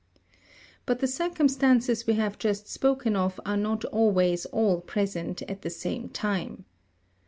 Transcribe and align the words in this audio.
But 0.87 0.97
the 0.97 1.05
circumstances 1.05 2.07
we 2.07 2.15
have 2.15 2.39
just 2.39 2.67
spoken 2.67 3.15
of 3.15 3.39
are 3.45 3.55
not 3.55 3.85
always 3.85 4.47
all 4.47 4.81
present 4.81 5.43
at 5.43 5.61
the 5.61 5.69
same 5.69 6.09
time. 6.09 6.65